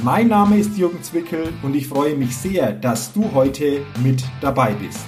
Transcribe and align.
Mein 0.00 0.28
Name 0.28 0.58
ist 0.58 0.76
Jürgen 0.76 1.02
Zwickel 1.02 1.52
und 1.62 1.76
ich 1.76 1.86
freue 1.86 2.16
mich 2.16 2.36
sehr, 2.36 2.72
dass 2.72 3.12
du 3.12 3.32
heute 3.34 3.82
mit 4.02 4.24
dabei 4.40 4.72
bist. 4.72 5.04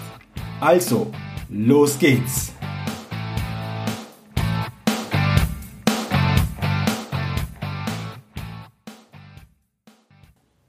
Also, 0.60 1.10
los 1.48 1.98
geht's! 1.98 2.52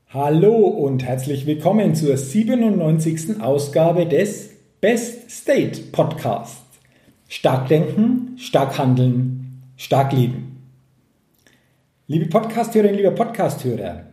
Hallo 0.10 0.56
und 0.56 1.04
herzlich 1.04 1.46
willkommen 1.46 1.94
zur 1.94 2.18
97. 2.18 3.42
Ausgabe 3.42 4.08
des 4.08 4.50
Best 4.82 5.30
State 5.30 5.92
Podcast. 5.92 6.64
Stark 7.28 7.68
denken, 7.68 8.38
stark 8.38 8.78
handeln, 8.78 9.62
stark 9.76 10.14
leben. 10.14 10.55
Liebe 12.08 12.28
Podcasthörerinnen, 12.28 12.98
lieber 12.98 13.16
Podcasthörer, 13.16 14.04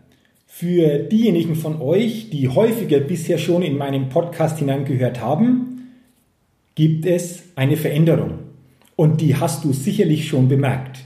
für 0.47 1.01
diejenigen 1.01 1.55
von 1.55 1.79
euch, 1.83 2.31
die 2.31 2.49
häufiger 2.49 3.01
bisher 3.01 3.37
schon 3.37 3.61
in 3.61 3.77
meinen 3.77 4.09
Podcast 4.09 4.59
hineingehört 4.61 5.21
haben, 5.21 5.91
gibt 6.75 7.05
es 7.05 7.43
eine 7.55 7.77
Veränderung. 7.77 8.39
Und 8.97 9.21
die 9.21 9.37
hast 9.37 9.63
du 9.65 9.75
sicherlich 9.75 10.27
schon 10.27 10.49
bemerkt. 10.49 11.01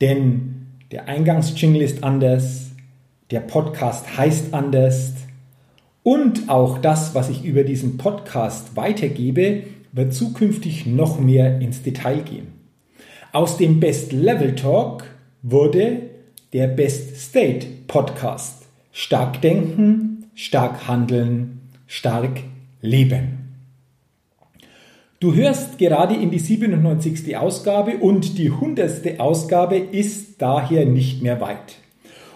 Denn 0.00 0.68
der 0.92 1.08
Eingangsjingle 1.08 1.82
ist 1.82 2.04
anders, 2.04 2.70
der 3.32 3.40
Podcast 3.40 4.16
heißt 4.16 4.54
anders 4.54 5.14
und 6.04 6.48
auch 6.48 6.78
das, 6.78 7.16
was 7.16 7.30
ich 7.30 7.44
über 7.44 7.64
diesen 7.64 7.96
Podcast 7.96 8.76
weitergebe, 8.76 9.64
wird 9.90 10.14
zukünftig 10.14 10.86
noch 10.86 11.18
mehr 11.18 11.60
ins 11.60 11.82
Detail 11.82 12.22
gehen. 12.22 12.46
Aus 13.32 13.56
dem 13.56 13.80
Best 13.80 14.12
Level 14.12 14.54
Talk 14.54 15.02
wurde 15.42 16.11
der 16.52 16.66
Best 16.66 17.16
State 17.16 17.66
Podcast. 17.86 18.66
Stark 18.92 19.40
denken, 19.40 20.26
stark 20.34 20.86
handeln, 20.86 21.60
stark 21.86 22.42
leben. 22.82 23.38
Du 25.18 25.34
hörst 25.34 25.78
gerade 25.78 26.14
in 26.14 26.30
die 26.30 26.38
97. 26.38 27.38
Ausgabe 27.38 27.96
und 27.96 28.36
die 28.36 28.50
100. 28.50 29.18
Ausgabe 29.18 29.78
ist 29.78 30.42
daher 30.42 30.84
nicht 30.84 31.22
mehr 31.22 31.40
weit. 31.40 31.76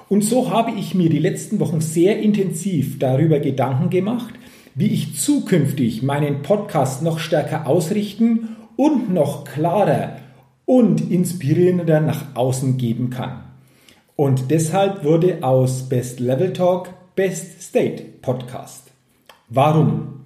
Und 0.09 0.25
so 0.25 0.51
habe 0.51 0.71
ich 0.79 0.95
mir 0.95 1.11
die 1.11 1.19
letzten 1.19 1.61
Wochen 1.61 1.83
sehr 1.83 2.19
intensiv 2.19 2.99
darüber 2.99 3.39
Gedanken 3.39 3.91
gemacht, 3.91 4.33
wie 4.75 4.87
ich 4.87 5.21
zukünftig 5.21 6.03
meinen 6.03 6.41
Podcast 6.41 7.03
noch 7.03 7.19
stärker 7.19 7.67
ausrichten 7.67 8.57
und 8.77 9.13
noch 9.13 9.45
klarer 9.45 10.17
und 10.65 11.11
inspirierender 11.11 12.01
nach 12.01 12.35
außen 12.35 12.79
geben 12.79 13.11
kann. 13.11 13.46
Und 14.17 14.51
deshalb 14.51 15.05
wurde 15.05 15.39
aus 15.43 15.91
Best 15.91 16.21
Level 16.21 16.55
Talk 16.55 16.89
Best 17.15 17.61
State 17.61 18.03
Podcast. 18.23 18.91
Warum? 19.51 20.21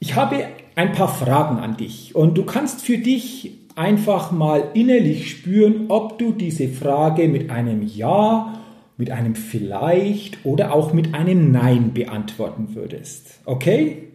Ich 0.00 0.16
habe 0.16 0.44
ein 0.74 0.92
paar 0.92 1.08
Fragen 1.08 1.58
an 1.58 1.76
dich 1.76 2.16
und 2.16 2.36
du 2.36 2.44
kannst 2.44 2.82
für 2.82 2.98
dich 2.98 3.52
einfach 3.76 4.32
mal 4.32 4.70
innerlich 4.74 5.30
spüren, 5.30 5.84
ob 5.88 6.18
du 6.18 6.32
diese 6.32 6.68
Frage 6.68 7.28
mit 7.28 7.48
einem 7.50 7.86
Ja, 7.86 8.60
mit 8.96 9.12
einem 9.12 9.36
Vielleicht 9.36 10.44
oder 10.44 10.74
auch 10.74 10.92
mit 10.92 11.14
einem 11.14 11.52
Nein 11.52 11.92
beantworten 11.94 12.74
würdest. 12.74 13.38
Okay? 13.44 14.08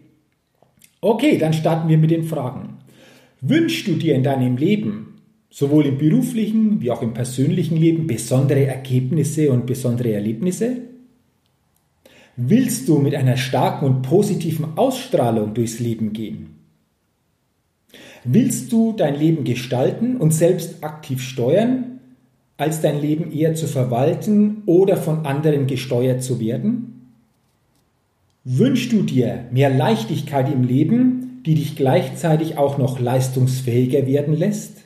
Okay, 1.00 1.38
dann 1.38 1.54
starten 1.54 1.88
wir 1.88 1.96
mit 1.96 2.10
den 2.10 2.24
Fragen. 2.24 2.78
Wünschst 3.40 3.86
du 3.86 3.94
dir 3.94 4.14
in 4.14 4.22
deinem 4.22 4.58
Leben 4.58 5.11
sowohl 5.52 5.84
im 5.86 5.98
beruflichen 5.98 6.80
wie 6.80 6.90
auch 6.90 7.02
im 7.02 7.12
persönlichen 7.12 7.76
Leben 7.76 8.06
besondere 8.06 8.64
Ergebnisse 8.64 9.52
und 9.52 9.66
besondere 9.66 10.12
Erlebnisse? 10.12 10.78
Willst 12.36 12.88
du 12.88 12.98
mit 12.98 13.14
einer 13.14 13.36
starken 13.36 13.84
und 13.84 14.02
positiven 14.02 14.78
Ausstrahlung 14.78 15.52
durchs 15.52 15.78
Leben 15.78 16.14
gehen? 16.14 16.56
Willst 18.24 18.72
du 18.72 18.94
dein 18.94 19.14
Leben 19.14 19.44
gestalten 19.44 20.16
und 20.16 20.32
selbst 20.32 20.82
aktiv 20.82 21.20
steuern, 21.20 22.00
als 22.56 22.80
dein 22.80 23.00
Leben 23.00 23.30
eher 23.30 23.54
zu 23.54 23.66
verwalten 23.66 24.62
oder 24.64 24.96
von 24.96 25.26
anderen 25.26 25.66
gesteuert 25.66 26.22
zu 26.22 26.40
werden? 26.40 27.10
Wünschst 28.44 28.90
du 28.92 29.02
dir 29.02 29.44
mehr 29.50 29.68
Leichtigkeit 29.68 30.50
im 30.50 30.64
Leben, 30.64 31.42
die 31.44 31.56
dich 31.56 31.76
gleichzeitig 31.76 32.56
auch 32.56 32.78
noch 32.78 32.98
leistungsfähiger 32.98 34.06
werden 34.06 34.34
lässt? 34.34 34.82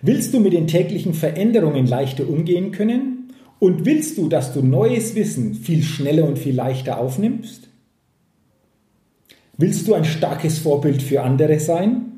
Willst 0.00 0.32
du 0.32 0.40
mit 0.40 0.52
den 0.52 0.66
täglichen 0.66 1.14
Veränderungen 1.14 1.86
leichter 1.86 2.28
umgehen 2.28 2.70
können? 2.70 3.32
Und 3.58 3.84
willst 3.84 4.18
du, 4.18 4.28
dass 4.28 4.52
du 4.52 4.62
neues 4.62 5.14
Wissen 5.16 5.54
viel 5.54 5.82
schneller 5.82 6.24
und 6.24 6.38
viel 6.38 6.54
leichter 6.54 6.98
aufnimmst? 6.98 7.68
Willst 9.56 9.88
du 9.88 9.94
ein 9.94 10.04
starkes 10.04 10.60
Vorbild 10.60 11.02
für 11.02 11.22
andere 11.22 11.58
sein? 11.58 12.12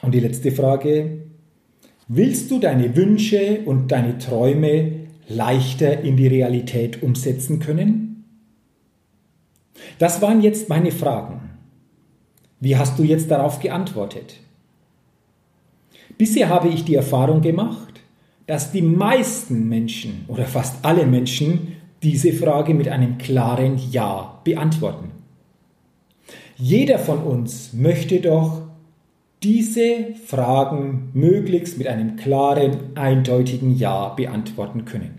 Und 0.00 0.14
die 0.14 0.20
letzte 0.20 0.50
Frage, 0.50 1.24
willst 2.08 2.50
du 2.50 2.58
deine 2.58 2.96
Wünsche 2.96 3.60
und 3.66 3.92
deine 3.92 4.16
Träume 4.16 4.92
leichter 5.28 6.00
in 6.00 6.16
die 6.16 6.26
Realität 6.26 7.02
umsetzen 7.02 7.58
können? 7.58 8.24
Das 9.98 10.22
waren 10.22 10.40
jetzt 10.40 10.70
meine 10.70 10.92
Fragen. 10.92 11.50
Wie 12.60 12.76
hast 12.78 12.98
du 12.98 13.02
jetzt 13.02 13.30
darauf 13.30 13.60
geantwortet? 13.60 14.36
Bisher 16.18 16.48
habe 16.48 16.68
ich 16.68 16.84
die 16.84 16.96
Erfahrung 16.96 17.40
gemacht, 17.40 18.00
dass 18.46 18.72
die 18.72 18.82
meisten 18.82 19.68
Menschen 19.68 20.24
oder 20.26 20.46
fast 20.46 20.84
alle 20.84 21.06
Menschen 21.06 21.76
diese 22.02 22.32
Frage 22.32 22.74
mit 22.74 22.88
einem 22.88 23.18
klaren 23.18 23.78
Ja 23.92 24.40
beantworten. 24.42 25.10
Jeder 26.56 26.98
von 26.98 27.22
uns 27.22 27.72
möchte 27.72 28.20
doch 28.20 28.62
diese 29.44 30.14
Fragen 30.26 31.10
möglichst 31.14 31.78
mit 31.78 31.86
einem 31.86 32.16
klaren, 32.16 32.96
eindeutigen 32.96 33.76
Ja 33.76 34.08
beantworten 34.08 34.84
können. 34.84 35.18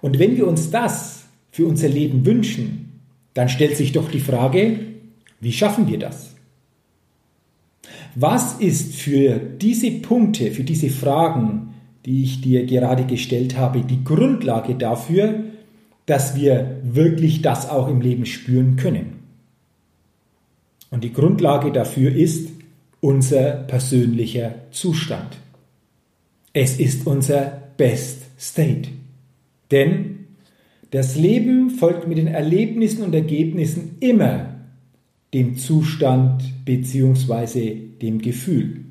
Und 0.00 0.20
wenn 0.20 0.36
wir 0.36 0.46
uns 0.46 0.70
das 0.70 1.24
für 1.50 1.66
unser 1.66 1.88
Leben 1.88 2.24
wünschen, 2.24 3.00
dann 3.34 3.48
stellt 3.48 3.76
sich 3.76 3.90
doch 3.90 4.08
die 4.08 4.20
Frage, 4.20 4.78
wie 5.40 5.52
schaffen 5.52 5.88
wir 5.88 5.98
das? 5.98 6.36
Was 8.14 8.58
ist 8.60 8.94
für 8.94 9.38
diese 9.38 9.90
Punkte, 9.90 10.50
für 10.50 10.64
diese 10.64 10.90
Fragen, 10.90 11.74
die 12.06 12.22
ich 12.22 12.40
dir 12.40 12.66
gerade 12.66 13.04
gestellt 13.04 13.56
habe, 13.56 13.82
die 13.82 14.04
Grundlage 14.04 14.74
dafür, 14.74 15.44
dass 16.06 16.36
wir 16.36 16.80
wirklich 16.82 17.42
das 17.42 17.68
auch 17.68 17.88
im 17.88 18.00
Leben 18.00 18.26
spüren 18.26 18.76
können? 18.76 19.18
Und 20.90 21.04
die 21.04 21.12
Grundlage 21.12 21.70
dafür 21.70 22.14
ist 22.14 22.48
unser 23.00 23.50
persönlicher 23.50 24.54
Zustand. 24.70 25.36
Es 26.52 26.78
ist 26.80 27.06
unser 27.06 27.62
Best 27.76 28.22
State. 28.40 28.90
Denn 29.70 30.26
das 30.90 31.16
Leben 31.16 31.70
folgt 31.70 32.08
mit 32.08 32.18
den 32.18 32.26
Erlebnissen 32.26 33.02
und 33.02 33.14
Ergebnissen 33.14 33.96
immer 34.00 34.57
dem 35.34 35.56
Zustand 35.56 36.42
bzw. 36.64 37.74
dem 38.00 38.20
Gefühl. 38.20 38.84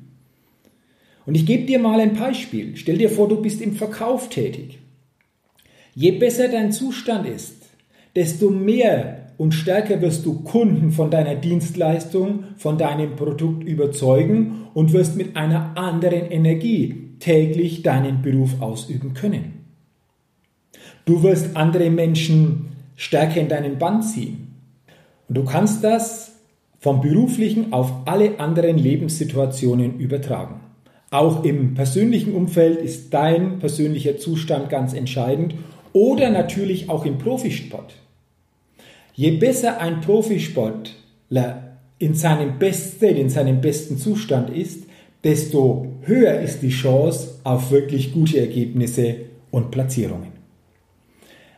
Und 1.26 1.34
ich 1.34 1.44
gebe 1.44 1.66
dir 1.66 1.78
mal 1.78 2.00
ein 2.00 2.14
Beispiel. 2.14 2.76
Stell 2.76 2.98
dir 2.98 3.10
vor, 3.10 3.28
du 3.28 3.42
bist 3.42 3.60
im 3.60 3.74
Verkauf 3.74 4.30
tätig. 4.30 4.78
Je 5.94 6.12
besser 6.12 6.48
dein 6.48 6.72
Zustand 6.72 7.26
ist, 7.26 7.66
desto 8.14 8.50
mehr 8.50 9.32
und 9.36 9.52
stärker 9.52 10.00
wirst 10.00 10.26
du 10.26 10.40
Kunden 10.40 10.90
von 10.90 11.10
deiner 11.10 11.34
Dienstleistung, 11.34 12.44
von 12.56 12.78
deinem 12.78 13.14
Produkt 13.16 13.64
überzeugen 13.64 14.66
und 14.74 14.92
wirst 14.92 15.16
mit 15.16 15.36
einer 15.36 15.76
anderen 15.76 16.30
Energie 16.30 17.14
täglich 17.20 17.82
deinen 17.82 18.22
Beruf 18.22 18.60
ausüben 18.60 19.14
können. 19.14 19.64
Du 21.04 21.22
wirst 21.22 21.56
andere 21.56 21.90
Menschen 21.90 22.68
stärker 22.96 23.40
in 23.40 23.48
deinen 23.48 23.78
Band 23.78 24.04
ziehen. 24.04 24.48
Und 25.28 25.36
du 25.36 25.44
kannst 25.44 25.84
das 25.84 26.32
vom 26.80 27.00
beruflichen 27.00 27.72
auf 27.72 27.92
alle 28.06 28.38
anderen 28.40 28.78
Lebenssituationen 28.78 29.98
übertragen. 29.98 30.60
Auch 31.10 31.44
im 31.44 31.74
persönlichen 31.74 32.34
Umfeld 32.34 32.80
ist 32.80 33.12
dein 33.14 33.58
persönlicher 33.58 34.18
Zustand 34.18 34.68
ganz 34.68 34.92
entscheidend 34.92 35.54
oder 35.92 36.30
natürlich 36.30 36.88
auch 36.90 37.04
im 37.06 37.18
Profisport. 37.18 37.94
Je 39.14 39.32
besser 39.32 39.80
ein 39.80 40.00
Profisportler 40.00 41.78
in 41.98 42.14
seinem 42.14 42.58
Best 42.58 43.02
in 43.02 43.30
seinem 43.30 43.60
besten 43.60 43.98
Zustand 43.98 44.50
ist, 44.50 44.84
desto 45.24 45.86
höher 46.02 46.40
ist 46.40 46.62
die 46.62 46.68
Chance 46.68 47.40
auf 47.42 47.70
wirklich 47.70 48.12
gute 48.12 48.38
Ergebnisse 48.38 49.16
und 49.50 49.70
Platzierungen. 49.70 50.37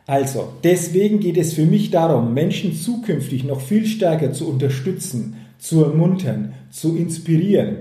Also, 0.07 0.49
deswegen 0.63 1.19
geht 1.19 1.37
es 1.37 1.53
für 1.53 1.65
mich 1.65 1.91
darum, 1.91 2.33
Menschen 2.33 2.75
zukünftig 2.75 3.43
noch 3.43 3.61
viel 3.61 3.85
stärker 3.85 4.33
zu 4.33 4.49
unterstützen, 4.49 5.35
zu 5.59 5.83
ermuntern, 5.83 6.53
zu 6.71 6.97
inspirieren, 6.97 7.77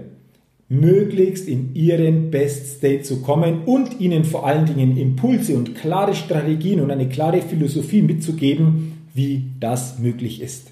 möglichst 0.69 1.49
in 1.49 1.75
ihren 1.75 2.31
Best 2.31 2.76
State 2.76 3.02
zu 3.02 3.22
kommen 3.22 3.64
und 3.64 4.00
ihnen 4.00 4.25
vor 4.25 4.46
allen 4.46 4.67
Dingen 4.67 4.96
Impulse 4.96 5.56
und 5.56 5.75
klare 5.75 6.14
Strategien 6.14 6.81
und 6.81 6.90
eine 6.90 7.08
klare 7.08 7.40
Philosophie 7.40 8.02
mitzugeben, 8.02 8.93
wie 9.14 9.44
das 9.58 9.99
möglich 9.99 10.40
ist. 10.40 10.69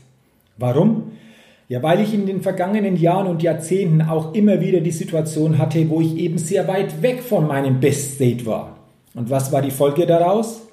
Warum? 0.58 1.12
Ja, 1.68 1.82
weil 1.82 2.00
ich 2.00 2.14
in 2.14 2.26
den 2.26 2.40
vergangenen 2.40 2.96
Jahren 2.96 3.26
und 3.26 3.42
Jahrzehnten 3.42 4.02
auch 4.02 4.34
immer 4.34 4.60
wieder 4.60 4.80
die 4.80 4.90
Situation 4.90 5.58
hatte, 5.58 5.90
wo 5.90 6.00
ich 6.00 6.16
eben 6.16 6.38
sehr 6.38 6.68
weit 6.68 7.02
weg 7.02 7.22
von 7.22 7.46
meinem 7.46 7.80
Best 7.80 8.14
State 8.14 8.46
war. 8.46 8.76
Und 9.14 9.28
was 9.30 9.50
war 9.52 9.62
die 9.62 9.70
Folge 9.70 10.06
daraus? 10.06 10.67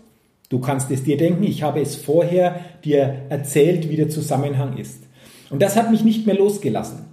Du 0.50 0.60
kannst 0.60 0.92
es 0.92 1.04
dir 1.04 1.18
denken, 1.18 1.44
ich 1.44 1.64
habe 1.64 1.82
es 1.82 1.96
vorher 1.96 2.60
dir 2.84 3.24
erzählt, 3.30 3.90
wie 3.90 3.96
der 3.96 4.10
Zusammenhang 4.10 4.78
ist. 4.78 5.04
Und 5.50 5.62
das 5.62 5.76
hat 5.76 5.92
mich 5.92 6.04
nicht 6.04 6.26
mehr 6.26 6.36
losgelassen. 6.36 7.06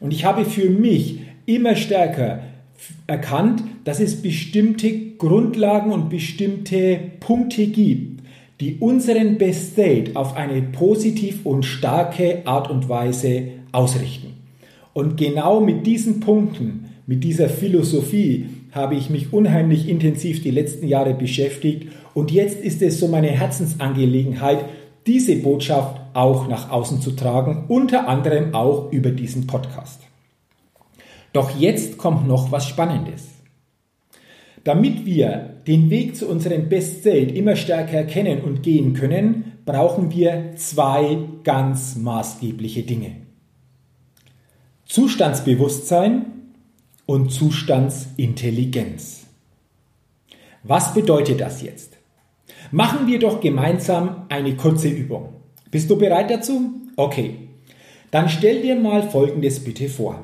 Und 0.00 0.12
ich 0.12 0.24
habe 0.24 0.44
für 0.44 0.70
mich 0.70 1.20
immer 1.46 1.76
stärker 1.76 2.40
erkannt, 3.06 3.62
dass 3.84 4.00
es 4.00 4.22
bestimmte 4.22 5.16
Grundlagen 5.16 5.92
und 5.92 6.08
bestimmte 6.08 6.98
Punkte 7.20 7.66
gibt, 7.66 8.22
die 8.60 8.76
unseren 8.76 9.38
Best 9.38 9.72
State 9.72 10.12
auf 10.14 10.36
eine 10.36 10.62
positiv 10.62 11.44
und 11.44 11.64
starke 11.64 12.42
Art 12.44 12.70
und 12.70 12.88
Weise 12.88 13.48
ausrichten. 13.72 14.34
Und 14.92 15.16
genau 15.16 15.60
mit 15.60 15.86
diesen 15.86 16.20
Punkten, 16.20 16.90
mit 17.06 17.24
dieser 17.24 17.48
Philosophie 17.48 18.46
habe 18.72 18.94
ich 18.94 19.10
mich 19.10 19.32
unheimlich 19.32 19.88
intensiv 19.88 20.42
die 20.42 20.50
letzten 20.50 20.86
Jahre 20.86 21.14
beschäftigt 21.14 21.88
und 22.14 22.30
jetzt 22.30 22.60
ist 22.60 22.82
es 22.82 23.00
so 23.00 23.08
meine 23.08 23.28
Herzensangelegenheit, 23.28 24.64
diese 25.06 25.36
Botschaft 25.36 26.00
auch 26.12 26.48
nach 26.48 26.70
außen 26.70 27.00
zu 27.00 27.12
tragen, 27.12 27.64
unter 27.68 28.08
anderem 28.08 28.54
auch 28.54 28.92
über 28.92 29.10
diesen 29.10 29.46
Podcast. 29.46 30.00
Doch 31.32 31.58
jetzt 31.58 31.96
kommt 31.96 32.26
noch 32.26 32.50
was 32.52 32.66
Spannendes. 32.66 33.28
Damit 34.64 35.06
wir 35.06 35.54
den 35.66 35.88
Weg 35.88 36.16
zu 36.16 36.28
unserem 36.28 36.68
Best 36.68 37.06
immer 37.06 37.56
stärker 37.56 37.98
erkennen 37.98 38.42
und 38.42 38.62
gehen 38.62 38.92
können, 38.92 39.52
brauchen 39.64 40.10
wir 40.10 40.52
zwei 40.56 41.18
ganz 41.44 41.96
maßgebliche 41.96 42.82
Dinge. 42.82 43.16
Zustandsbewusstsein 44.84 46.39
und 47.10 47.30
Zustandsintelligenz. 47.32 49.26
Was 50.62 50.94
bedeutet 50.94 51.40
das 51.40 51.60
jetzt? 51.60 51.96
Machen 52.70 53.08
wir 53.08 53.18
doch 53.18 53.40
gemeinsam 53.40 54.26
eine 54.28 54.54
kurze 54.54 54.86
Übung. 54.86 55.30
Bist 55.72 55.90
du 55.90 55.98
bereit 55.98 56.30
dazu? 56.30 56.70
Okay. 56.94 57.48
Dann 58.12 58.28
stell 58.28 58.62
dir 58.62 58.76
mal 58.76 59.02
Folgendes 59.02 59.58
bitte 59.64 59.88
vor. 59.88 60.22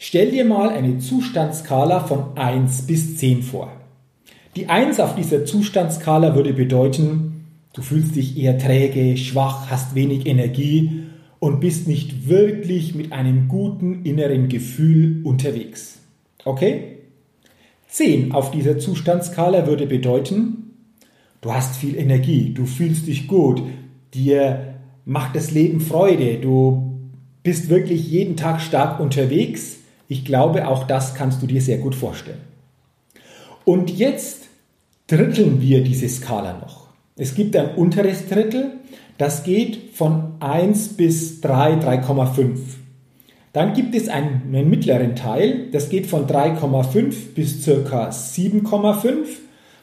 Stell 0.00 0.32
dir 0.32 0.44
mal 0.44 0.70
eine 0.70 0.98
Zustandskala 0.98 2.00
von 2.00 2.36
1 2.36 2.88
bis 2.88 3.16
10 3.18 3.44
vor. 3.44 3.70
Die 4.56 4.68
1 4.68 4.98
auf 4.98 5.14
dieser 5.14 5.44
Zustandskala 5.44 6.34
würde 6.34 6.54
bedeuten, 6.54 7.46
du 7.72 7.82
fühlst 7.82 8.16
dich 8.16 8.36
eher 8.36 8.58
träge, 8.58 9.16
schwach, 9.16 9.70
hast 9.70 9.94
wenig 9.94 10.26
Energie 10.26 11.04
und 11.40 11.60
bist 11.60 11.88
nicht 11.88 12.28
wirklich 12.28 12.94
mit 12.94 13.12
einem 13.12 13.48
guten 13.48 14.04
inneren 14.04 14.48
Gefühl 14.48 15.20
unterwegs. 15.24 15.98
Okay? 16.44 16.98
10 17.88 18.30
auf 18.30 18.52
dieser 18.52 18.78
Zustandskala 18.78 19.66
würde 19.66 19.86
bedeuten, 19.86 20.76
du 21.40 21.52
hast 21.52 21.76
viel 21.76 21.96
Energie, 21.96 22.54
du 22.54 22.64
fühlst 22.64 23.08
dich 23.08 23.26
gut, 23.26 23.62
dir 24.14 24.74
macht 25.04 25.34
das 25.34 25.50
Leben 25.50 25.80
Freude, 25.80 26.38
du 26.38 27.00
bist 27.42 27.68
wirklich 27.68 28.08
jeden 28.08 28.36
Tag 28.36 28.60
stark 28.60 29.00
unterwegs 29.00 29.80
ich 30.10 30.24
glaube, 30.24 30.66
auch 30.66 30.88
das 30.88 31.14
kannst 31.14 31.40
du 31.40 31.46
dir 31.46 31.62
sehr 31.62 31.78
gut 31.78 31.94
vorstellen. 31.94 32.40
Und 33.64 33.90
jetzt 33.90 34.48
dritteln 35.06 35.62
wir 35.62 35.84
diese 35.84 36.08
Skala 36.08 36.58
noch. 36.58 36.88
Es 37.16 37.36
gibt 37.36 37.54
ein 37.54 37.76
unteres 37.76 38.26
Drittel, 38.28 38.72
das 39.20 39.42
geht 39.42 39.90
von 39.92 40.40
1 40.40 40.96
bis 40.96 41.42
3, 41.42 41.74
3,5. 41.74 42.56
Dann 43.52 43.74
gibt 43.74 43.94
es 43.94 44.08
einen, 44.08 44.54
einen, 44.54 44.70
mittleren 44.70 45.14
Teil, 45.14 45.68
das 45.72 45.90
geht 45.90 46.06
von 46.06 46.26
3,5 46.26 47.34
bis 47.34 47.66
ca. 47.66 48.08
7,5. 48.08 49.26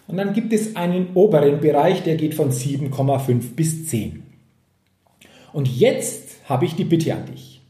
Und 0.07 0.17
dann 0.17 0.33
gibt 0.33 0.53
es 0.53 0.75
einen 0.75 1.09
oberen 1.13 1.61
Bereich, 1.61 2.01
der 2.01 2.15
geht 2.15 2.33
von 2.33 2.49
7,5 2.49 3.53
bis 3.55 3.87
10. 3.87 4.23
Und 5.53 5.67
jetzt 5.67 6.37
habe 6.45 6.65
ich 6.65 6.75
die 6.75 6.85
Bitte 6.85 7.13
an 7.13 7.27
dich. 7.27 7.61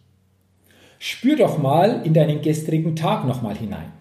Spür 0.99 1.35
doch 1.35 1.57
mal 1.57 2.01
in 2.05 2.13
deinen 2.13 2.41
gestrigen 2.41 2.95
Tag 2.95 3.27
nochmal 3.27 3.57
hinein. 3.57 3.91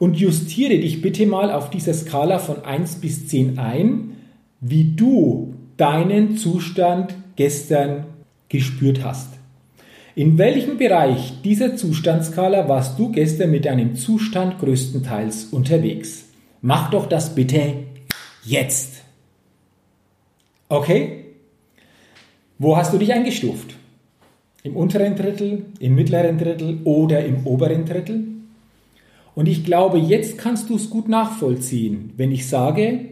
Und 0.00 0.18
justiere 0.18 0.80
dich 0.80 1.02
bitte 1.02 1.24
mal 1.26 1.52
auf 1.52 1.70
dieser 1.70 1.94
Skala 1.94 2.40
von 2.40 2.64
1 2.64 2.96
bis 2.96 3.28
10 3.28 3.60
ein, 3.60 4.16
wie 4.60 4.96
du 4.96 5.49
deinen 5.80 6.36
Zustand 6.36 7.14
gestern 7.36 8.04
gespürt 8.48 9.02
hast. 9.02 9.30
In 10.14 10.36
welchem 10.36 10.76
Bereich 10.76 11.40
dieser 11.42 11.76
Zustandskala 11.76 12.68
warst 12.68 12.98
du 12.98 13.10
gestern 13.10 13.50
mit 13.50 13.64
deinem 13.64 13.94
Zustand 13.94 14.58
größtenteils 14.58 15.46
unterwegs? 15.46 16.24
Mach 16.60 16.90
doch 16.90 17.06
das 17.06 17.34
bitte 17.34 17.74
jetzt. 18.44 19.02
Okay? 20.68 21.24
Wo 22.58 22.76
hast 22.76 22.92
du 22.92 22.98
dich 22.98 23.12
eingestuft? 23.14 23.74
Im 24.62 24.76
unteren 24.76 25.16
Drittel, 25.16 25.64
im 25.78 25.94
mittleren 25.94 26.36
Drittel 26.36 26.80
oder 26.84 27.24
im 27.24 27.46
oberen 27.46 27.86
Drittel? 27.86 28.24
Und 29.34 29.48
ich 29.48 29.64
glaube, 29.64 29.98
jetzt 29.98 30.36
kannst 30.36 30.68
du 30.68 30.76
es 30.76 30.90
gut 30.90 31.08
nachvollziehen, 31.08 32.12
wenn 32.18 32.32
ich 32.32 32.46
sage, 32.46 33.09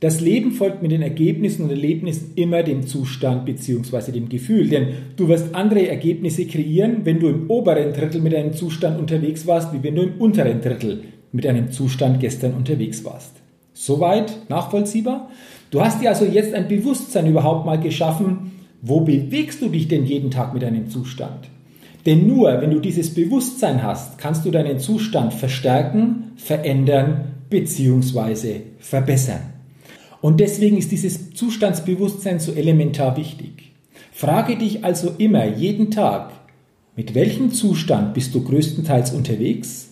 das 0.00 0.20
Leben 0.20 0.52
folgt 0.52 0.80
mit 0.80 0.92
den 0.92 1.02
Ergebnissen 1.02 1.64
und 1.64 1.70
Erlebnissen 1.70 2.32
immer 2.36 2.62
dem 2.62 2.86
Zustand 2.86 3.44
bzw. 3.44 4.12
dem 4.12 4.28
Gefühl. 4.28 4.68
Denn 4.68 4.88
du 5.16 5.26
wirst 5.26 5.54
andere 5.56 5.88
Ergebnisse 5.88 6.46
kreieren, 6.46 7.00
wenn 7.04 7.18
du 7.18 7.28
im 7.28 7.50
oberen 7.50 7.92
Drittel 7.92 8.20
mit 8.20 8.34
einem 8.34 8.52
Zustand 8.52 8.98
unterwegs 8.98 9.46
warst, 9.46 9.72
wie 9.72 9.82
wenn 9.82 9.96
du 9.96 10.02
im 10.02 10.20
unteren 10.20 10.60
Drittel 10.60 11.02
mit 11.32 11.46
einem 11.46 11.72
Zustand 11.72 12.20
gestern 12.20 12.54
unterwegs 12.54 13.04
warst. 13.04 13.32
Soweit 13.72 14.48
nachvollziehbar? 14.48 15.30
Du 15.70 15.80
hast 15.80 16.00
dir 16.00 16.10
also 16.10 16.24
jetzt 16.24 16.54
ein 16.54 16.68
Bewusstsein 16.68 17.26
überhaupt 17.26 17.66
mal 17.66 17.80
geschaffen, 17.80 18.52
wo 18.80 19.00
bewegst 19.00 19.60
du 19.60 19.68
dich 19.68 19.88
denn 19.88 20.06
jeden 20.06 20.30
Tag 20.30 20.54
mit 20.54 20.62
deinem 20.62 20.88
Zustand? 20.88 21.48
Denn 22.06 22.26
nur 22.26 22.60
wenn 22.60 22.70
du 22.70 22.78
dieses 22.78 23.12
Bewusstsein 23.12 23.82
hast, 23.82 24.18
kannst 24.18 24.46
du 24.46 24.52
deinen 24.52 24.78
Zustand 24.78 25.34
verstärken, 25.34 26.32
verändern 26.36 27.34
bzw. 27.50 28.60
verbessern. 28.78 29.57
Und 30.20 30.40
deswegen 30.40 30.76
ist 30.76 30.90
dieses 30.90 31.32
Zustandsbewusstsein 31.34 32.40
so 32.40 32.52
elementar 32.52 33.16
wichtig. 33.16 33.72
Frage 34.12 34.56
dich 34.56 34.84
also 34.84 35.14
immer, 35.18 35.46
jeden 35.46 35.90
Tag, 35.90 36.32
mit 36.96 37.14
welchem 37.14 37.52
Zustand 37.52 38.14
bist 38.14 38.34
du 38.34 38.42
größtenteils 38.42 39.12
unterwegs 39.12 39.90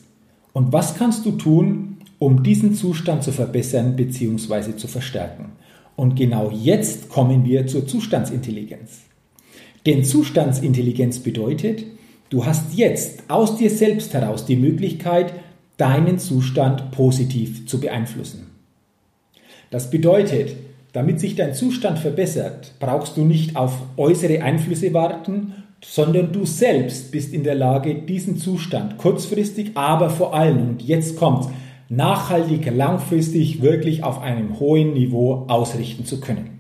und 0.53 0.73
was 0.73 0.97
kannst 0.97 1.25
du 1.25 1.33
tun, 1.33 1.99
um 2.19 2.43
diesen 2.43 2.75
Zustand 2.75 3.23
zu 3.23 3.31
verbessern 3.31 3.95
bzw. 3.95 4.77
zu 4.77 4.89
verstärken. 4.89 5.53
Und 5.95 6.17
genau 6.17 6.51
jetzt 6.51 7.09
kommen 7.09 7.45
wir 7.45 7.67
zur 7.67 7.87
Zustandsintelligenz. 7.87 9.03
Denn 9.87 10.03
Zustandsintelligenz 10.03 11.21
bedeutet, 11.21 11.85
du 12.31 12.45
hast 12.45 12.75
jetzt 12.75 13.23
aus 13.29 13.57
dir 13.57 13.71
selbst 13.71 14.13
heraus 14.13 14.45
die 14.45 14.57
Möglichkeit, 14.57 15.33
deinen 15.77 16.19
Zustand 16.19 16.91
positiv 16.91 17.67
zu 17.67 17.79
beeinflussen. 17.79 18.46
Das 19.71 19.91
bedeutet, 19.91 20.57
damit 20.93 21.21
sich 21.21 21.35
dein 21.37 21.55
Zustand 21.55 21.99
verbessert, 21.99 22.73
brauchst 22.81 23.17
du 23.17 23.25
nicht 23.25 23.57
auf 23.57 23.83
äußere 23.97 24.43
Einflüsse 24.43 24.95
warten, 24.95 25.53
sondern 25.85 26.33
du 26.33 26.47
selbst 26.47 27.13
bist 27.13 27.35
in 27.35 27.45
der 27.45 27.55
Lage, 27.55 27.95
diesen 27.95 28.39
Zustand 28.39 28.97
kurzfristig, 28.99 29.73
aber 29.75 30.11
vor 30.11 30.35
allem, 30.35 30.71
und 30.71 30.83
jetzt 30.83 31.17
kommt's, 31.17 31.49
nachhaltig, 31.89 32.71
langfristig 32.75 33.63
wirklich 33.63 34.03
auf 34.03 34.21
einem 34.21 34.59
hohen 34.59 34.95
Niveau 34.95 35.45
ausrichten 35.49 36.05
zu 36.05 36.21
können. 36.21 36.59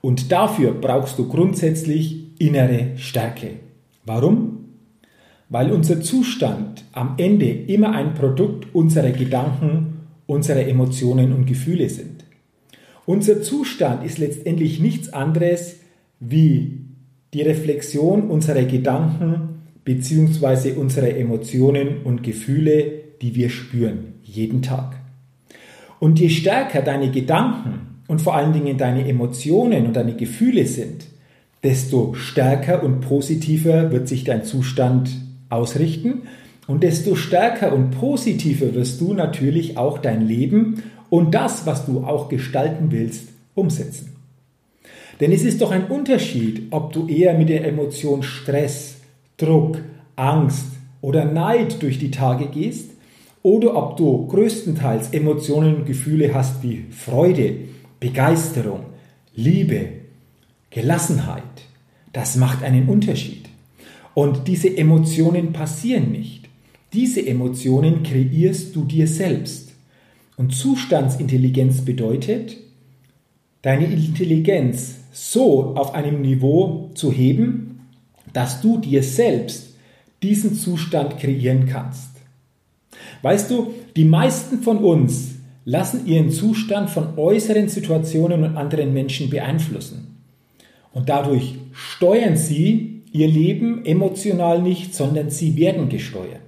Und 0.00 0.32
dafür 0.32 0.72
brauchst 0.72 1.18
du 1.18 1.28
grundsätzlich 1.28 2.38
innere 2.38 2.96
Stärke. 2.96 3.50
Warum? 4.04 4.64
Weil 5.48 5.70
unser 5.70 6.00
Zustand 6.00 6.84
am 6.92 7.14
Ende 7.18 7.46
immer 7.46 7.92
ein 7.92 8.14
Produkt 8.14 8.74
unserer 8.74 9.10
Gedanken, 9.10 9.91
unserer 10.26 10.66
Emotionen 10.66 11.32
und 11.32 11.46
Gefühle 11.46 11.88
sind. 11.88 12.24
Unser 13.04 13.42
Zustand 13.42 14.04
ist 14.04 14.18
letztendlich 14.18 14.80
nichts 14.80 15.12
anderes 15.12 15.76
wie 16.20 16.82
die 17.34 17.42
Reflexion 17.42 18.30
unserer 18.30 18.62
Gedanken 18.62 19.62
bzw. 19.84 20.72
unserer 20.72 21.16
Emotionen 21.16 22.02
und 22.04 22.22
Gefühle, 22.22 22.92
die 23.20 23.34
wir 23.34 23.50
spüren, 23.50 24.14
jeden 24.22 24.62
Tag. 24.62 24.96
Und 25.98 26.20
je 26.20 26.28
stärker 26.28 26.82
deine 26.82 27.10
Gedanken 27.10 28.00
und 28.08 28.20
vor 28.20 28.34
allen 28.34 28.52
Dingen 28.52 28.76
deine 28.76 29.08
Emotionen 29.08 29.86
und 29.86 29.96
deine 29.96 30.14
Gefühle 30.14 30.66
sind, 30.66 31.06
desto 31.62 32.14
stärker 32.14 32.82
und 32.82 33.00
positiver 33.00 33.90
wird 33.92 34.08
sich 34.08 34.24
dein 34.24 34.44
Zustand 34.44 35.10
ausrichten 35.48 36.22
und 36.66 36.82
desto 36.82 37.14
stärker 37.14 37.72
und 37.72 37.90
positiver 37.90 38.74
wirst 38.74 39.00
du 39.00 39.14
natürlich 39.14 39.76
auch 39.76 39.98
dein 39.98 40.26
Leben 40.26 40.82
und 41.10 41.34
das, 41.34 41.66
was 41.66 41.86
du 41.86 42.04
auch 42.04 42.28
gestalten 42.28 42.90
willst, 42.90 43.28
umsetzen. 43.54 44.16
Denn 45.20 45.32
es 45.32 45.44
ist 45.44 45.60
doch 45.60 45.70
ein 45.70 45.86
Unterschied, 45.86 46.68
ob 46.70 46.92
du 46.92 47.06
eher 47.06 47.36
mit 47.36 47.48
der 47.48 47.66
Emotion 47.66 48.22
Stress, 48.22 48.96
Druck, 49.36 49.78
Angst 50.16 50.66
oder 51.00 51.24
Neid 51.24 51.82
durch 51.82 51.98
die 51.98 52.10
Tage 52.10 52.46
gehst 52.46 52.90
oder 53.42 53.76
ob 53.76 53.96
du 53.96 54.26
größtenteils 54.28 55.10
Emotionen 55.10 55.76
und 55.76 55.86
Gefühle 55.86 56.32
hast 56.32 56.62
wie 56.62 56.86
Freude, 56.90 57.56
Begeisterung, 58.00 58.84
Liebe, 59.34 59.88
Gelassenheit. 60.70 61.42
Das 62.12 62.36
macht 62.36 62.62
einen 62.62 62.88
Unterschied. 62.88 63.48
Und 64.14 64.48
diese 64.48 64.76
Emotionen 64.76 65.52
passieren 65.52 66.12
nicht. 66.12 66.41
Diese 66.92 67.26
Emotionen 67.26 68.02
kreierst 68.02 68.76
du 68.76 68.84
dir 68.84 69.06
selbst. 69.06 69.72
Und 70.36 70.54
Zustandsintelligenz 70.54 71.82
bedeutet, 71.82 72.56
deine 73.62 73.86
Intelligenz 73.86 74.96
so 75.12 75.74
auf 75.76 75.94
einem 75.94 76.20
Niveau 76.20 76.90
zu 76.94 77.12
heben, 77.12 77.80
dass 78.32 78.60
du 78.60 78.78
dir 78.78 79.02
selbst 79.02 79.74
diesen 80.22 80.54
Zustand 80.54 81.18
kreieren 81.18 81.66
kannst. 81.66 82.10
Weißt 83.22 83.50
du, 83.50 83.74
die 83.96 84.04
meisten 84.04 84.62
von 84.62 84.78
uns 84.78 85.36
lassen 85.64 86.06
ihren 86.06 86.30
Zustand 86.30 86.90
von 86.90 87.16
äußeren 87.16 87.68
Situationen 87.68 88.44
und 88.44 88.56
anderen 88.56 88.92
Menschen 88.92 89.30
beeinflussen. 89.30 90.18
Und 90.92 91.08
dadurch 91.08 91.54
steuern 91.72 92.36
sie 92.36 93.02
ihr 93.12 93.28
Leben 93.28 93.84
emotional 93.84 94.60
nicht, 94.60 94.94
sondern 94.94 95.30
sie 95.30 95.56
werden 95.56 95.88
gesteuert. 95.88 96.41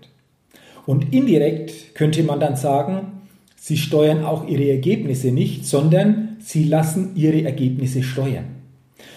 Und 0.86 1.12
indirekt 1.12 1.94
könnte 1.94 2.22
man 2.22 2.40
dann 2.40 2.56
sagen, 2.56 3.22
sie 3.56 3.76
steuern 3.76 4.24
auch 4.24 4.46
ihre 4.46 4.70
Ergebnisse 4.70 5.32
nicht, 5.32 5.66
sondern 5.66 6.36
sie 6.40 6.64
lassen 6.64 7.12
ihre 7.16 7.42
Ergebnisse 7.44 8.02
steuern. 8.02 8.46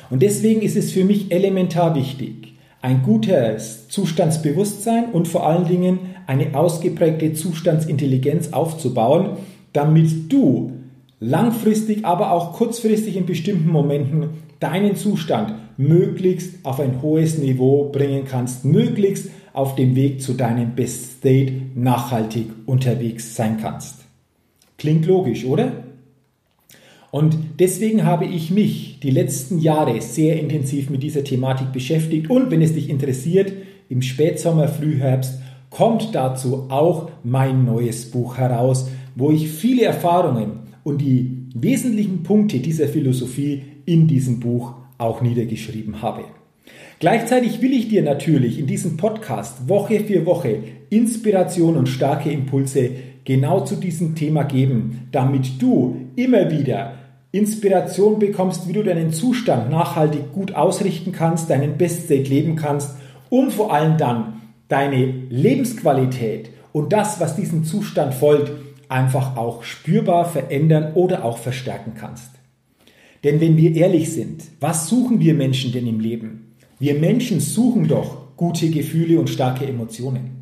Und 0.09 0.21
deswegen 0.21 0.61
ist 0.61 0.77
es 0.77 0.91
für 0.91 1.03
mich 1.03 1.31
elementar 1.31 1.95
wichtig, 1.95 2.53
ein 2.81 3.03
gutes 3.03 3.89
Zustandsbewusstsein 3.89 5.11
und 5.11 5.27
vor 5.27 5.45
allen 5.45 5.67
Dingen 5.67 5.99
eine 6.27 6.57
ausgeprägte 6.57 7.33
Zustandsintelligenz 7.33 8.53
aufzubauen, 8.53 9.31
damit 9.73 10.31
du 10.31 10.73
langfristig, 11.19 12.05
aber 12.05 12.31
auch 12.31 12.53
kurzfristig 12.53 13.17
in 13.17 13.25
bestimmten 13.25 13.69
Momenten 13.69 14.29
deinen 14.59 14.95
Zustand 14.95 15.55
möglichst 15.77 16.65
auf 16.65 16.79
ein 16.79 17.01
hohes 17.01 17.37
Niveau 17.37 17.89
bringen 17.91 18.25
kannst, 18.25 18.65
möglichst 18.65 19.29
auf 19.57 19.73
dem 19.73 19.95
Weg 19.95 20.21
zu 20.21 20.33
deinem 20.33 20.75
Best 20.75 21.17
State 21.17 21.51
nachhaltig 21.73 22.45
unterwegs 22.67 23.35
sein 23.35 23.57
kannst. 23.59 24.05
Klingt 24.77 25.07
logisch, 25.07 25.45
oder? 25.45 25.83
Und 27.09 27.35
deswegen 27.57 28.05
habe 28.05 28.25
ich 28.25 28.51
mich 28.51 28.99
die 29.01 29.09
letzten 29.09 29.57
Jahre 29.57 29.99
sehr 30.01 30.39
intensiv 30.39 30.91
mit 30.91 31.01
dieser 31.01 31.23
Thematik 31.23 31.71
beschäftigt. 31.71 32.29
Und 32.29 32.51
wenn 32.51 32.61
es 32.61 32.75
dich 32.75 32.87
interessiert, 32.87 33.51
im 33.89 34.03
Spätsommer, 34.03 34.67
Frühherbst 34.67 35.39
kommt 35.71 36.13
dazu 36.13 36.67
auch 36.69 37.09
mein 37.23 37.65
neues 37.65 38.11
Buch 38.11 38.37
heraus, 38.37 38.87
wo 39.15 39.31
ich 39.31 39.49
viele 39.49 39.85
Erfahrungen 39.85 40.59
und 40.83 40.99
die 41.01 41.47
wesentlichen 41.55 42.21
Punkte 42.21 42.59
dieser 42.59 42.87
Philosophie 42.87 43.63
in 43.85 44.07
diesem 44.07 44.39
Buch 44.39 44.75
auch 44.99 45.21
niedergeschrieben 45.21 46.03
habe. 46.03 46.25
Gleichzeitig 46.99 47.61
will 47.61 47.73
ich 47.73 47.89
dir 47.89 48.01
natürlich 48.01 48.57
in 48.57 48.65
diesem 48.65 48.97
Podcast 48.97 49.69
Woche 49.69 49.99
für 49.99 50.25
Woche 50.25 50.63
Inspiration 50.89 51.77
und 51.77 51.87
starke 51.87 52.31
Impulse 52.31 52.89
genau 53.23 53.59
zu 53.59 53.75
diesem 53.75 54.15
Thema 54.15 54.43
geben, 54.43 55.07
damit 55.11 55.61
du 55.61 56.07
immer 56.15 56.49
wieder 56.49 56.93
Inspiration 57.31 58.17
bekommst, 58.17 58.67
wie 58.67 58.73
du 58.73 58.81
deinen 58.81 59.13
Zustand 59.13 59.69
nachhaltig 59.69 60.33
gut 60.33 60.55
ausrichten 60.55 61.11
kannst, 61.11 61.51
deinen 61.51 61.77
Best 61.77 62.05
State 62.05 62.29
leben 62.29 62.55
kannst, 62.55 62.95
um 63.29 63.51
vor 63.51 63.71
allem 63.71 63.97
dann 63.97 64.41
deine 64.67 65.05
Lebensqualität 65.29 66.49
und 66.71 66.93
das, 66.93 67.19
was 67.19 67.35
diesem 67.35 67.63
Zustand 67.63 68.15
folgt, 68.15 68.51
einfach 68.89 69.37
auch 69.37 69.61
spürbar 69.61 70.25
verändern 70.25 70.93
oder 70.95 71.23
auch 71.25 71.37
verstärken 71.37 71.93
kannst. 71.95 72.31
Denn 73.23 73.39
wenn 73.39 73.55
wir 73.55 73.75
ehrlich 73.75 74.11
sind, 74.13 74.45
was 74.59 74.87
suchen 74.87 75.19
wir 75.19 75.35
Menschen 75.35 75.71
denn 75.71 75.85
im 75.85 75.99
Leben? 75.99 76.46
Wir 76.79 76.95
Menschen 76.95 77.39
suchen 77.39 77.87
doch 77.87 78.35
gute 78.37 78.69
Gefühle 78.69 79.19
und 79.19 79.29
starke 79.29 79.65
Emotionen. 79.65 80.37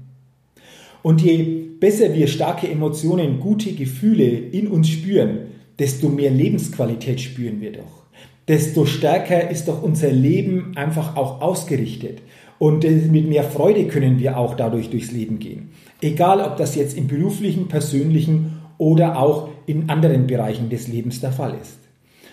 Und 1.02 1.22
je 1.22 1.44
besser 1.80 2.14
wir 2.14 2.28
starke 2.28 2.68
Emotionen, 2.68 3.40
gute 3.40 3.72
Gefühle 3.74 4.26
in 4.26 4.68
uns 4.68 4.90
spüren, 4.90 5.48
desto 5.80 6.10
mehr 6.10 6.32
Lebensqualität 6.32 7.22
spüren 7.22 7.62
wir 7.62 7.74
doch. 7.74 8.04
Desto 8.48 8.86
stärker 8.86 9.50
ist 9.50 9.68
doch 9.68 9.82
unser 9.82 10.12
Leben 10.12 10.74
einfach 10.76 11.16
auch 11.16 11.42
ausgerichtet. 11.42 12.22
Und 12.60 12.84
mit 12.84 13.28
mehr 13.28 13.44
Freude 13.44 13.86
können 13.86 14.20
wir 14.20 14.38
auch 14.38 14.56
dadurch 14.56 14.90
durchs 14.90 15.12
Leben 15.12 15.40
gehen. 15.40 15.70
Egal, 16.02 16.42
ob 16.42 16.58
das 16.58 16.76
jetzt 16.76 16.98
im 16.98 17.08
beruflichen, 17.08 17.68
persönlichen 17.68 18.62
oder 18.78 19.20
auch 19.20 19.50
in 19.66 19.90
anderen 19.90 20.28
Bereichen 20.28 20.70
des 20.70 20.88
Lebens 20.88 21.22
der 21.22 21.32
Fall 21.32 21.56
ist. 21.62 21.80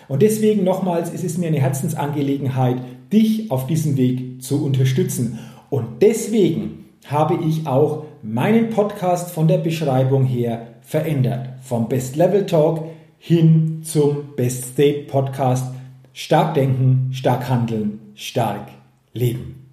Und 0.07 0.21
deswegen 0.21 0.63
nochmals 0.63 1.11
ist 1.11 1.23
es 1.23 1.37
mir 1.37 1.47
eine 1.47 1.61
Herzensangelegenheit, 1.61 2.77
dich 3.13 3.51
auf 3.51 3.67
diesem 3.67 3.95
Weg 3.95 4.41
zu 4.41 4.65
unterstützen. 4.65 5.39
Und 5.69 6.01
deswegen 6.01 6.85
habe 7.05 7.39
ich 7.47 7.67
auch 7.67 8.05
meinen 8.23 8.69
Podcast 8.69 9.31
von 9.31 9.47
der 9.47 9.59
Beschreibung 9.59 10.25
her 10.25 10.67
verändert. 10.81 11.49
Vom 11.61 11.87
Best 11.87 12.15
Level 12.15 12.45
Talk 12.45 12.85
hin 13.19 13.81
zum 13.83 14.35
Best 14.35 14.73
State 14.73 15.03
Podcast. 15.07 15.73
Stark 16.13 16.53
denken, 16.55 17.09
stark 17.11 17.49
handeln, 17.49 17.99
stark 18.15 18.67
leben. 19.13 19.67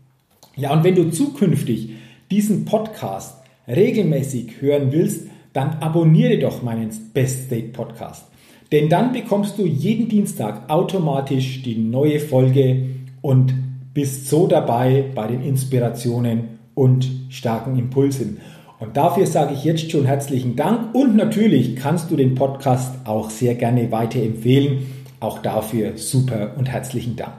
Ja, 0.57 0.73
und 0.73 0.85
wenn 0.85 0.95
du 0.95 1.11
zukünftig 1.11 1.91
diesen 2.31 2.65
Podcast 2.65 3.37
regelmäßig 3.67 4.61
hören 4.61 4.93
willst, 4.93 5.27
dann 5.53 5.79
abonniere 5.81 6.39
doch 6.39 6.63
meinen 6.63 6.91
Best 7.13 7.47
State 7.47 7.69
Podcast. 7.69 8.27
Denn 8.73 8.89
dann 8.89 9.13
bekommst 9.13 9.59
du 9.59 9.67
jeden 9.67 10.09
Dienstag 10.09 10.71
automatisch 10.71 11.63
die 11.63 11.77
neue 11.77 12.21
Folge 12.21 12.87
und 13.23 13.55
bist 13.95 14.29
so 14.29 14.47
dabei 14.47 15.05
bei 15.15 15.27
den 15.27 15.43
Inspirationen 15.43 16.59
und 16.75 17.09
starken 17.29 17.79
Impulsen. 17.79 18.39
Und 18.79 18.97
dafür 18.97 19.27
sage 19.27 19.53
ich 19.53 19.65
jetzt 19.65 19.91
schon 19.91 20.07
herzlichen 20.07 20.57
Dank 20.57 20.95
und 20.95 21.17
natürlich 21.17 21.77
kannst 21.77 22.11
du 22.11 22.17
den 22.17 22.35
Podcast 22.35 22.95
auch 23.05 23.29
sehr 23.29 23.55
gerne 23.55 23.93
weiterempfehlen. 23.93 24.87
Auch 25.21 25.41
dafür 25.41 25.99
super 25.99 26.55
und 26.57 26.71
herzlichen 26.71 27.15
Dank. 27.15 27.35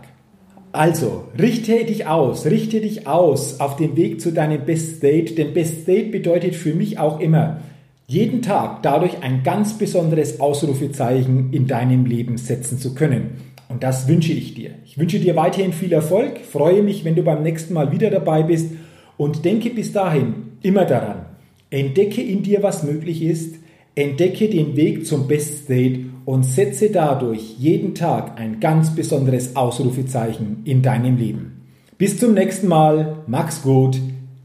Also, 0.72 1.26
richte 1.38 1.84
dich 1.84 2.06
aus, 2.06 2.46
richte 2.46 2.80
dich 2.80 3.08
aus 3.08 3.60
auf 3.60 3.76
dem 3.76 3.98
Weg 3.98 4.22
zu 4.22 4.32
deinem 4.32 4.64
Best 4.64 4.98
State, 4.98 5.34
denn 5.34 5.54
Best 5.54 5.82
State 5.82 6.12
bedeutet 6.12 6.56
für 6.56 6.74
mich 6.74 6.98
auch 6.98 7.20
immer, 7.20 7.60
jeden 8.08 8.42
Tag 8.42 8.84
dadurch 8.84 9.22
ein 9.22 9.44
ganz 9.44 9.78
besonderes 9.78 10.40
Ausrufezeichen 10.40 11.52
in 11.52 11.66
deinem 11.66 12.06
Leben 12.06 12.38
setzen 12.38 12.78
zu 12.78 12.94
können. 12.94 13.32
Und 13.72 13.84
das 13.84 14.08
wünsche 14.08 14.34
ich 14.34 14.54
dir. 14.54 14.72
Ich 14.86 14.98
wünsche 14.98 15.20
dir 15.20 15.38
weiterhin 15.38 15.72
viel 15.72 15.94
Erfolg, 15.94 16.40
freue 16.40 16.84
mich, 16.84 17.06
wenn 17.06 17.16
du 17.16 17.24
beim 17.24 17.42
nächsten 17.42 17.74
Mal 17.74 17.92
wieder 17.94 18.10
dabei 18.10 18.44
bist 18.44 18.72
und 19.16 19.46
denke 19.46 19.70
bis 19.70 19.94
dahin 19.94 20.58
immer 20.62 20.84
daran, 20.84 21.26
entdecke 21.70 22.22
in 22.22 22.44
dir, 22.44 22.64
was 22.64 22.84
möglich 22.84 23.22
ist, 23.22 23.56
entdecke 23.96 24.50
den 24.50 24.76
Weg 24.76 25.06
zum 25.06 25.28
Best 25.28 25.64
State 25.64 26.02
und 26.26 26.44
setze 26.44 26.90
dadurch 26.90 27.56
jeden 27.58 27.96
Tag 27.96 28.38
ein 28.38 28.60
ganz 28.60 28.94
besonderes 28.94 29.56
Ausrufezeichen 29.56 30.64
in 30.66 30.82
deinem 30.82 31.16
Leben. 31.16 31.62
Bis 31.98 32.18
zum 32.20 32.34
nächsten 32.34 32.68
Mal, 32.68 33.24
Max 33.28 33.62
gut, 33.62 34.02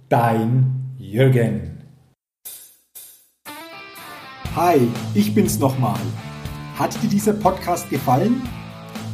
dein 0.08 0.94
Jürgen. 0.98 1.78
Hi, 4.54 4.78
ich 5.14 5.34
bin's 5.34 5.58
nochmal. 5.58 5.98
Hat 6.76 7.02
dir 7.02 7.08
dieser 7.08 7.32
Podcast 7.32 7.90
gefallen? 7.90 8.40